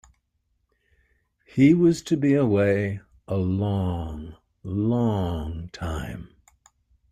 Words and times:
He 1.45 1.75
was 1.75 2.01
to 2.05 2.17
be 2.17 2.33
away 2.33 3.01
a 3.27 3.35
long, 3.37 4.35
long 4.63 5.69
time. 5.69 6.33